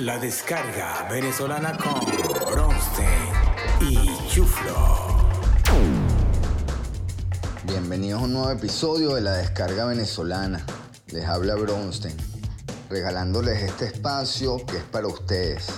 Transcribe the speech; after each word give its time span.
La 0.00 0.18
descarga 0.18 1.06
venezolana 1.10 1.76
con 1.76 2.00
Bronstein 2.50 3.06
y 3.82 4.28
Chuflo. 4.30 4.74
Bienvenidos 7.64 8.22
a 8.22 8.24
un 8.24 8.32
nuevo 8.32 8.50
episodio 8.50 9.14
de 9.14 9.20
La 9.20 9.34
descarga 9.34 9.84
venezolana. 9.84 10.64
Les 11.08 11.26
habla 11.26 11.54
Bronstein, 11.54 12.16
regalándoles 12.88 13.62
este 13.62 13.84
espacio 13.84 14.64
que 14.64 14.78
es 14.78 14.84
para 14.84 15.06
ustedes. 15.06 15.68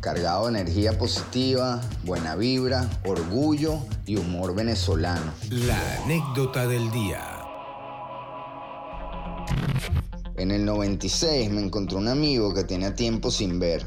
Cargado 0.00 0.50
de 0.50 0.60
energía 0.60 0.98
positiva, 0.98 1.80
buena 2.04 2.36
vibra, 2.36 2.86
orgullo 3.06 3.78
y 4.04 4.16
humor 4.16 4.54
venezolano. 4.54 5.32
La 5.48 6.02
anécdota 6.04 6.66
del 6.66 6.90
día. 6.90 7.37
En 10.38 10.52
el 10.52 10.64
96 10.64 11.50
me 11.50 11.60
encontré 11.60 11.96
un 11.96 12.06
amigo 12.06 12.54
que 12.54 12.62
tenía 12.62 12.94
tiempo 12.94 13.28
sin 13.28 13.58
ver. 13.58 13.84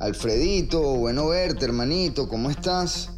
Alfredito, 0.00 0.80
bueno 0.96 1.28
verte, 1.28 1.64
hermanito, 1.64 2.28
¿cómo 2.28 2.50
estás? 2.50 3.10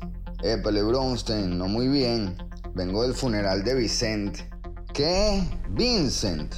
Épale, 0.43 0.83
Bronstein, 0.83 1.57
no 1.57 1.67
muy 1.67 1.89
bien. 1.89 2.37
Vengo 2.75 3.05
del 3.05 3.15
funeral 3.15 3.65
de 3.65 3.75
Vicente. 3.75 4.51
¿Qué? 4.93 5.43
Vincent. 5.71 6.57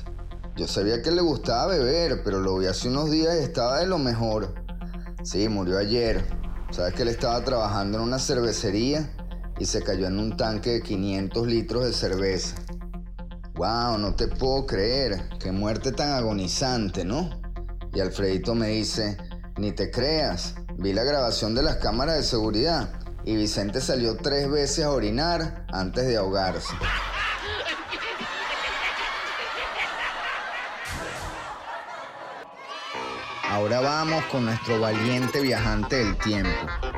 Yo 0.56 0.66
sabía 0.66 1.00
que 1.00 1.12
le 1.12 1.20
gustaba 1.20 1.68
beber, 1.68 2.24
pero 2.24 2.40
lo 2.40 2.58
vi 2.58 2.66
hace 2.66 2.88
unos 2.88 3.12
días 3.12 3.36
y 3.40 3.44
estaba 3.44 3.78
de 3.78 3.86
lo 3.86 3.98
mejor. 3.98 4.52
Sí, 5.22 5.48
murió 5.48 5.78
ayer. 5.78 6.24
Sabes 6.72 6.94
que 6.94 7.02
él 7.02 7.08
estaba 7.08 7.44
trabajando 7.44 7.98
en 7.98 8.04
una 8.04 8.18
cervecería 8.18 9.14
y 9.60 9.66
se 9.66 9.80
cayó 9.80 10.08
en 10.08 10.18
un 10.18 10.36
tanque 10.36 10.70
de 10.70 10.82
500 10.82 11.46
litros 11.46 11.84
de 11.84 11.92
cerveza. 11.92 12.56
Wow, 13.54 13.98
no 13.98 14.14
te 14.14 14.26
puedo 14.26 14.66
creer. 14.66 15.28
Qué 15.38 15.52
muerte 15.52 15.92
tan 15.92 16.12
agonizante, 16.12 17.04
¿no? 17.04 17.30
Y 17.92 18.00
Alfredito 18.00 18.54
me 18.54 18.68
dice, 18.68 19.16
ni 19.56 19.70
te 19.70 19.90
creas. 19.90 20.56
Vi 20.76 20.92
la 20.92 21.04
grabación 21.04 21.54
de 21.54 21.62
las 21.62 21.76
cámaras 21.76 22.16
de 22.16 22.22
seguridad 22.24 22.90
y 23.24 23.36
Vicente 23.36 23.80
salió 23.80 24.16
tres 24.16 24.50
veces 24.50 24.84
a 24.84 24.90
orinar 24.90 25.66
antes 25.72 26.06
de 26.06 26.16
ahogarse. 26.16 26.74
Ahora 33.48 33.80
vamos 33.80 34.24
con 34.32 34.46
nuestro 34.46 34.80
valiente 34.80 35.40
viajante 35.40 35.96
del 35.96 36.18
tiempo, 36.18 36.50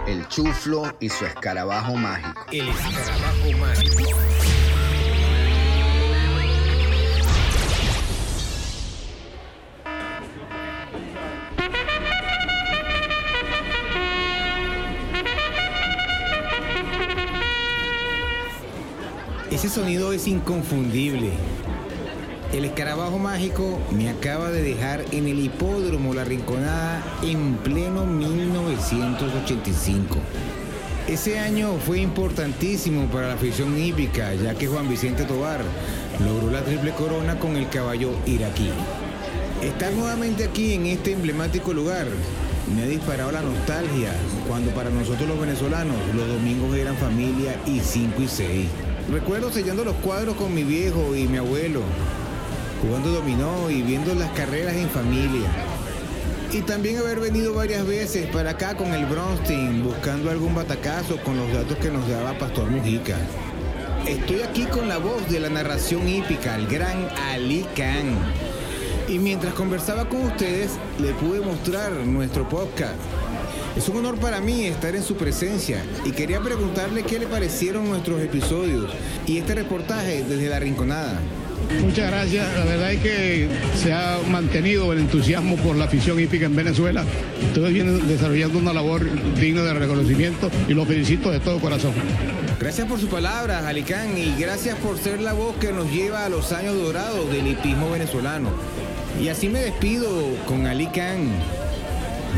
el 0.07 0.27
chuflo 0.29 0.97
y 1.01 1.11
su 1.11 1.27
escarabajo 1.27 1.97
mágico. 1.97 2.47
El 2.51 2.67
escarabajo 2.71 3.53
mágico. 3.61 4.26
Sonido 19.77 20.13
es 20.15 20.27
inconfundible. 20.27 21.33
El 22.51 22.65
escarabajo 22.65 23.19
mágico 23.19 23.79
me 23.93 24.09
acaba 24.09 24.51
de 24.51 24.63
dejar 24.63 25.05
en 25.13 25.29
el 25.29 25.39
hipódromo 25.39 26.15
La 26.15 26.25
Rinconada 26.25 27.03
en 27.23 27.57
pleno 27.57 28.07
1985. 28.07 30.17
Ese 31.09 31.39
año 31.39 31.75
fue 31.85 32.01
importantísimo 32.01 33.05
para 33.09 33.29
la 33.29 33.35
afición 33.35 33.79
hípica, 33.79 34.33
ya 34.33 34.55
que 34.55 34.67
Juan 34.67 34.89
Vicente 34.89 35.27
Tobar 35.27 35.61
logró 36.25 36.51
la 36.51 36.63
triple 36.63 36.93
corona 36.93 37.39
con 37.39 37.57
el 37.57 37.69
caballo 37.69 38.13
iraquí. 38.25 38.71
Estar 39.63 39.93
nuevamente 39.93 40.45
aquí 40.45 40.73
en 40.73 40.87
este 40.87 41.13
emblemático 41.13 41.75
lugar 41.75 42.07
me 42.75 42.85
ha 42.85 42.87
disparado 42.87 43.31
la 43.31 43.43
nostalgia, 43.43 44.15
cuando 44.49 44.71
para 44.71 44.89
nosotros 44.89 45.29
los 45.29 45.39
venezolanos 45.39 45.99
los 46.15 46.29
domingos 46.29 46.75
eran 46.75 46.97
familia 46.97 47.61
y 47.67 47.81
5 47.81 48.23
y 48.23 48.29
6. 48.29 48.69
Recuerdo 49.11 49.53
sellando 49.53 49.85
los 49.85 49.95
cuadros 49.97 50.35
con 50.35 50.53
mi 50.53 50.65
viejo 50.65 51.15
y 51.15 51.29
mi 51.29 51.39
abuelo, 51.39 51.81
jugando 52.83 53.11
dominó 53.11 53.71
y 53.71 53.83
viendo 53.83 54.15
las 54.17 54.31
carreras 54.33 54.75
en 54.75 54.91
familia. 54.91 55.49
Y 56.53 56.63
también 56.63 56.99
haber 56.99 57.21
venido 57.21 57.55
varias 57.55 57.87
veces 57.87 58.27
para 58.33 58.51
acá 58.51 58.77
con 58.77 58.93
el 58.93 59.07
Bronstein 59.07 59.85
buscando 59.85 60.29
algún 60.31 60.57
batacazo 60.57 61.19
con 61.23 61.37
los 61.37 61.53
datos 61.53 61.77
que 61.79 61.91
nos 61.91 62.09
daba 62.09 62.37
Pastor 62.37 62.69
Mujica. 62.69 63.17
Estoy 64.09 64.43
aquí 64.43 64.65
con 64.65 64.89
la 64.89 64.99
voz 64.99 65.29
de 65.29 65.39
la 65.39 65.51
narración 65.51 66.09
hípica, 66.09 66.57
el 66.57 66.67
gran 66.67 67.09
Ali 67.31 67.65
Khan. 67.77 68.17
Y 69.09 69.21
mientras 69.21 69.55
conversaba 69.55 70.09
con 70.09 70.23
ustedes, 70.23 70.73
le 70.99 71.13
pude 71.15 71.41
mostrar 71.41 71.93
nuestro 71.93 72.49
podcast. 72.49 72.97
Es 73.77 73.89
un 73.91 73.99
honor 73.99 74.17
para 74.17 74.41
mí 74.41 74.65
estar 74.65 74.97
en 74.97 75.03
su 75.03 75.17
presencia 75.17 75.85
y 76.05 76.13
quería 76.13 76.41
preguntarle 76.41 77.03
qué 77.03 77.19
le 77.19 77.27
parecieron 77.27 77.87
nuestros 77.89 78.23
episodios 78.23 78.91
y 79.27 79.37
este 79.37 79.55
reportaje 79.55 80.25
desde 80.25 80.49
la 80.49 80.59
Rinconada. 80.59 81.21
Muchas 81.83 82.11
gracias. 82.11 82.57
La 82.57 82.65
verdad 82.65 82.93
es 82.93 83.01
que 83.03 83.49
se 83.77 83.93
ha 83.93 84.19
mantenido 84.31 84.93
el 84.93 85.01
entusiasmo 85.01 85.57
por 85.57 85.77
la 85.77 85.85
afición 85.85 86.19
hípica 86.19 86.47
en 86.47 86.57
Venezuela. 86.57 87.05
Ustedes 87.49 87.73
vienen 87.73 88.09
desarrollando 88.09 88.59
una 88.59 88.73
labor 88.73 89.05
digna 89.35 89.63
de 89.63 89.75
reconocimiento 89.75 90.51
y 90.69 90.75
los 90.75 90.89
felicito 90.89 91.31
de 91.31 91.41
todo 91.41 91.59
corazón. 91.61 91.93
Gracias 92.59 92.89
por 92.89 92.99
sus 92.99 93.11
palabras, 93.11 93.65
Alicán, 93.65 94.17
y 94.17 94.35
gracias 94.41 94.79
por 94.79 94.99
ser 94.99 95.21
la 95.21 95.35
voz 95.35 95.57
que 95.57 95.73
nos 95.73 95.91
lleva 95.93 96.25
a 96.25 96.29
los 96.31 96.53
años 96.53 96.75
dorados 96.75 97.31
del 97.31 97.47
hipismo 97.47 97.91
venezolano. 97.91 98.51
Y 99.21 99.29
así 99.29 99.49
me 99.51 99.61
despido 99.61 100.09
con 100.47 100.67
Alicán. 100.67 101.29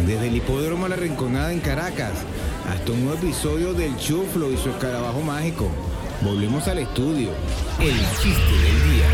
Desde 0.07 0.29
el 0.29 0.37
hipódromo 0.37 0.89
La 0.89 0.97
Rinconada 0.97 1.53
en 1.53 1.61
Caracas 1.61 2.13
hasta 2.69 2.93
un 2.93 3.05
nuevo 3.05 3.19
episodio 3.19 3.75
del 3.75 3.97
Chuflo 3.97 4.51
y 4.51 4.57
su 4.57 4.71
escarabajo 4.71 5.21
mágico. 5.21 5.69
Volvemos 6.23 6.67
al 6.69 6.79
estudio. 6.79 7.31
El 7.81 7.97
chiste 8.21 8.53
del 8.63 8.83
día. 8.91 9.07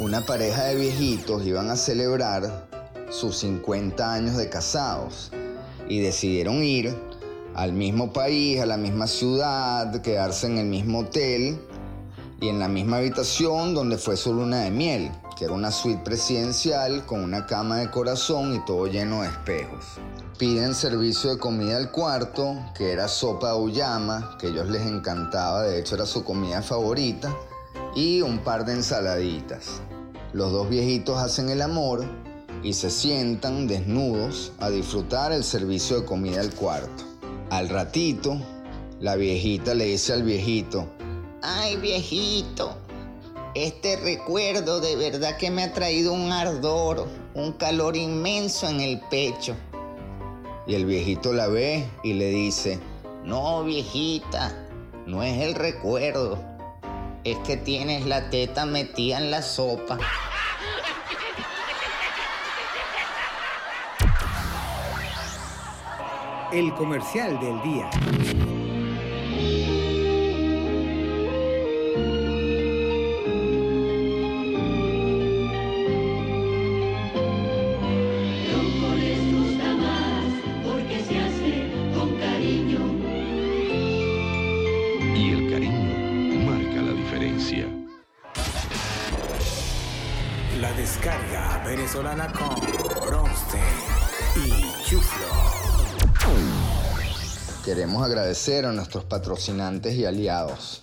Una 0.00 0.24
pareja 0.24 0.64
de 0.64 0.76
viejitos 0.76 1.46
iban 1.46 1.70
a 1.70 1.76
celebrar 1.76 2.68
sus 3.10 3.38
50 3.38 4.12
años 4.12 4.36
de 4.36 4.48
casados 4.48 5.30
y 5.88 6.00
decidieron 6.00 6.62
ir 6.62 6.94
al 7.54 7.72
mismo 7.72 8.12
país, 8.12 8.60
a 8.60 8.66
la 8.66 8.76
misma 8.76 9.06
ciudad, 9.06 10.00
quedarse 10.02 10.46
en 10.46 10.58
el 10.58 10.66
mismo 10.66 11.00
hotel 11.00 11.58
y 12.40 12.48
en 12.48 12.58
la 12.58 12.68
misma 12.68 12.98
habitación 12.98 13.74
donde 13.74 13.98
fue 13.98 14.16
su 14.16 14.32
luna 14.32 14.60
de 14.60 14.70
miel, 14.70 15.10
que 15.38 15.44
era 15.44 15.54
una 15.54 15.70
suite 15.70 16.02
presidencial 16.02 17.06
con 17.06 17.22
una 17.22 17.46
cama 17.46 17.76
de 17.76 17.90
corazón 17.92 18.56
y 18.56 18.64
todo 18.64 18.88
lleno 18.88 19.22
de 19.22 19.28
espejos. 19.28 19.84
Piden 20.36 20.74
servicio 20.74 21.30
de 21.30 21.38
comida 21.38 21.76
al 21.76 21.92
cuarto, 21.92 22.56
que 22.76 22.90
era 22.92 23.06
sopa 23.06 23.52
de 23.52 23.58
uyama, 23.58 24.36
que 24.40 24.48
a 24.48 24.50
ellos 24.50 24.68
les 24.68 24.82
encantaba, 24.82 25.62
de 25.62 25.78
hecho 25.78 25.94
era 25.94 26.06
su 26.06 26.24
comida 26.24 26.60
favorita, 26.60 27.32
y 27.94 28.20
un 28.20 28.40
par 28.40 28.64
de 28.64 28.72
ensaladitas. 28.72 29.80
Los 30.32 30.50
dos 30.50 30.68
viejitos 30.68 31.18
hacen 31.18 31.50
el 31.50 31.62
amor 31.62 32.04
y 32.64 32.72
se 32.72 32.90
sientan 32.90 33.68
desnudos 33.68 34.50
a 34.58 34.70
disfrutar 34.70 35.30
el 35.30 35.44
servicio 35.44 36.00
de 36.00 36.04
comida 36.04 36.40
al 36.40 36.52
cuarto. 36.52 37.04
Al 37.50 37.68
ratito, 37.68 38.36
la 38.98 39.14
viejita 39.14 39.74
le 39.74 39.84
dice 39.84 40.14
al 40.14 40.24
viejito, 40.24 40.88
Ay, 41.42 41.76
viejito, 41.76 42.76
este 43.64 43.96
recuerdo 43.96 44.80
de 44.80 44.94
verdad 44.96 45.36
que 45.36 45.50
me 45.50 45.64
ha 45.64 45.72
traído 45.72 46.12
un 46.12 46.30
ardor, 46.30 47.08
un 47.34 47.52
calor 47.52 47.96
inmenso 47.96 48.68
en 48.68 48.80
el 48.80 49.00
pecho. 49.10 49.56
y 50.66 50.74
el 50.74 50.84
viejito 50.84 51.32
la 51.32 51.48
ve 51.48 51.88
y 52.02 52.12
le 52.12 52.28
dice, 52.28 52.78
No, 53.24 53.64
viejita, 53.64 54.54
no 55.06 55.22
es 55.22 55.40
el 55.40 55.54
recuerdo. 55.54 56.38
Es 57.24 57.36
que 57.38 57.56
tienes 57.56 58.06
la 58.06 58.30
teta 58.30 58.66
metida 58.66 59.18
en 59.18 59.30
la 59.30 59.42
sopa. 59.42 59.98
El 66.52 66.74
comercial 66.74 67.40
del 67.40 67.62
día. 67.62 68.57
La 90.60 90.72
descarga 90.72 91.62
venezolana 91.64 92.32
con 92.32 92.56
Bronstein 93.06 93.62
y 94.44 94.50
Chuflo. 94.84 95.28
queremos 97.64 98.02
agradecer 98.02 98.66
a 98.66 98.72
nuestros 98.72 99.04
patrocinantes 99.04 99.94
y 99.94 100.04
aliados. 100.04 100.82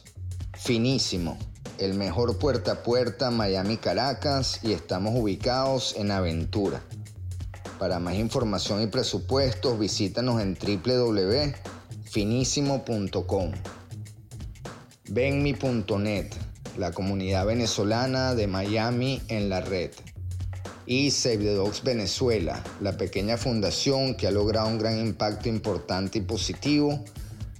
Finísimo, 0.53 1.37
el 1.77 1.93
mejor 1.93 2.37
puerta 2.37 2.71
a 2.71 2.83
puerta 2.83 3.31
Miami-Caracas 3.31 4.61
y 4.63 4.71
estamos 4.71 5.13
ubicados 5.13 5.93
en 5.97 6.11
Aventura. 6.11 6.81
Para 7.77 7.99
más 7.99 8.15
información 8.15 8.81
y 8.81 8.87
presupuestos, 8.87 9.77
visítanos 9.77 10.41
en 10.41 10.55
www.finísimo.com. 10.55 13.51
Venmi.net, 15.09 16.33
la 16.77 16.91
comunidad 16.91 17.45
venezolana 17.45 18.35
de 18.35 18.47
Miami 18.47 19.21
en 19.27 19.49
la 19.49 19.61
red. 19.61 19.91
Y 20.85 21.11
Save 21.11 21.37
the 21.37 21.53
Dogs 21.53 21.83
Venezuela, 21.83 22.61
la 22.79 22.97
pequeña 22.97 23.37
fundación 23.37 24.15
que 24.15 24.27
ha 24.27 24.31
logrado 24.31 24.67
un 24.67 24.77
gran 24.77 24.99
impacto 24.99 25.49
importante 25.49 26.19
y 26.19 26.21
positivo, 26.21 27.03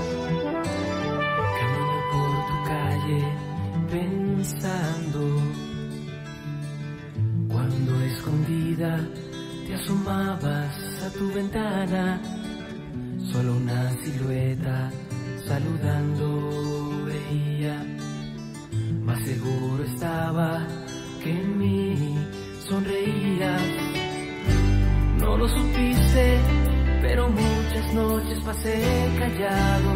Camino 1.59 2.01
por 2.11 2.31
tu 2.47 2.57
calle 2.65 3.23
pensando 3.91 5.41
cuando 7.49 8.01
escondida 8.01 9.07
te 9.67 9.75
asomabas 9.75 11.03
a 11.03 11.09
tu 11.17 11.31
ventana, 11.33 12.21
solo 13.31 13.55
una 13.55 13.91
silueta 14.03 14.91
saludando 15.47 16.82
más 19.03 19.19
seguro 19.23 19.83
estaba 19.83 20.67
que 21.23 21.31
en 21.31 21.57
mí 21.57 22.17
sonreías. 22.67 23.61
No 25.19 25.37
lo 25.37 25.47
supiste, 25.47 26.37
pero 27.01 27.29
muchas 27.29 27.93
noches 27.93 28.39
pasé 28.43 28.81
callado. 29.19 29.93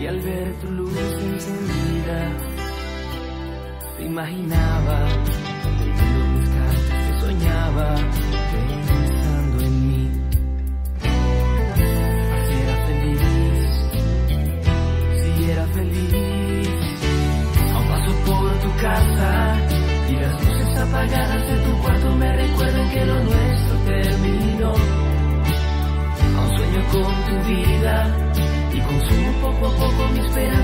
Y 0.00 0.06
al 0.06 0.20
ver 0.20 0.52
tu 0.60 0.70
luz 0.70 0.96
encendida, 0.96 2.32
te 3.96 4.04
imaginaba, 4.06 5.08
mis 6.36 6.48
cartas 6.48 7.04
que 7.06 7.20
soñaba, 7.20 7.94
pensando 7.96 8.99
tu 27.30 27.36
vida. 27.48 27.94
Y 28.72 28.80
consumo 28.80 29.32
poco 29.40 29.66
a 29.66 29.76
poco 29.76 30.08
mi 30.12 30.20
esperanza 30.20 30.59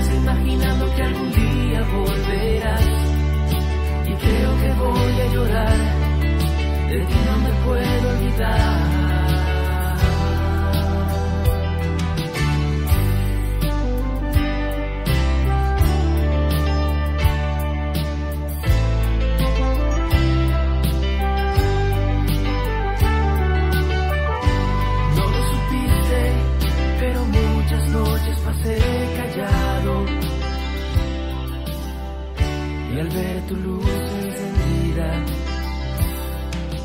tu 33.41 33.55
luz 33.55 33.85
encendida, 33.85 35.25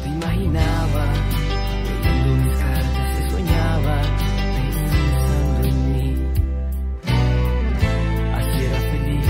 te 0.03 0.09
imaginaba, 0.09 1.05
leyendo 1.85 2.45
mis 2.45 2.57
cartas 2.57 3.17
que 3.17 3.31
soñaba, 3.31 3.97
pensando 4.57 5.69
en 5.69 5.93
mí. 5.93 6.09
Así 8.37 8.59
era 8.65 8.81
feliz, 8.93 9.27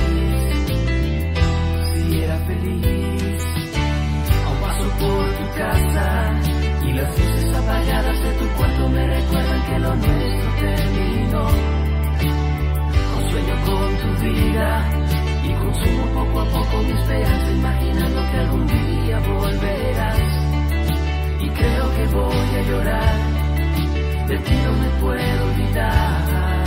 si 1.95 2.21
era 2.23 2.39
feliz. 2.47 3.43
A 4.45 4.49
un 4.51 4.59
paso 4.61 4.87
por 4.99 5.25
tu 5.39 5.47
casa 5.57 6.07
y 6.85 6.93
las 6.93 7.09
luces 7.19 7.55
apagadas 7.55 8.23
de 8.23 8.33
tu 8.33 8.47
cuarto 8.57 8.89
me 8.89 9.07
recuerdan 9.07 9.63
que 9.67 9.79
lo 9.79 9.95
nuestro 9.97 10.51
terminó. 10.61 11.47
Aún 13.13 13.31
sueño 13.31 13.55
con 13.65 13.91
tu 13.99 14.09
vida 14.25 15.02
y 15.44 15.53
consumo 15.55 16.05
poco 16.15 16.41
a 16.41 16.44
poco 16.47 16.83
mi 16.83 16.93
esperanza 16.93 17.50
imaginando 17.50 18.21
que 18.31 18.39
algún 18.39 18.67
día 18.67 19.19
volverás. 19.21 20.21
Y 21.41 21.49
creo 21.49 21.94
que 21.97 22.06
voy 22.15 22.56
a 22.56 22.62
llorar, 22.62 23.15
de 24.29 24.39
ti 24.39 24.55
no 24.65 24.73
me 24.73 24.89
puedo 25.00 25.44
olvidar. 25.44 26.65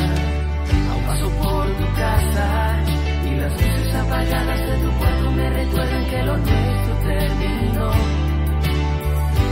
A 0.91 0.95
un 0.95 1.03
paso 1.05 1.29
por 1.41 1.67
tu 1.77 1.93
casa 1.95 2.83
y 3.25 3.35
las 3.35 3.51
luces 3.53 3.95
apagadas 3.95 4.59
de 4.59 4.77
tu 4.77 4.91
cuarto 4.97 5.31
me 5.31 5.49
recuerdan 5.49 6.05
que 6.09 6.23
lo 6.23 6.37
nuestro 6.37 6.95
terminó. 7.07 7.91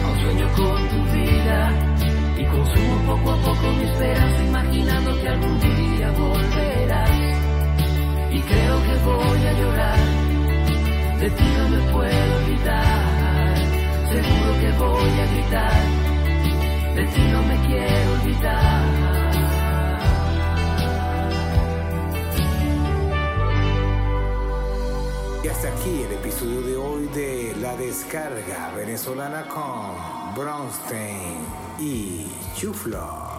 Aún 0.05 0.19
sueño 0.21 0.47
con 0.57 0.82
de 11.23 11.29
ti 11.29 11.43
no 11.57 11.69
me 11.69 11.91
puedo 11.93 12.35
olvidar. 12.35 13.55
Seguro 14.11 14.51
que 14.59 14.71
voy 14.77 15.13
a 15.23 15.25
gritar, 15.31 15.81
de 16.95 17.05
ti 17.13 17.21
no 17.31 17.41
me 17.43 17.55
quiero 17.65 18.11
olvidar. 18.11 18.83
Y 25.43 25.47
hasta 25.47 25.67
aquí 25.69 26.03
el 26.03 26.11
episodio 26.11 26.61
de 26.61 26.75
hoy 26.75 27.07
de 27.15 27.55
La 27.61 27.77
Descarga 27.77 28.73
Venezolana 28.75 29.47
con 29.47 30.35
Bronstein 30.35 31.37
y 31.79 32.27
Chuflo. 32.55 33.32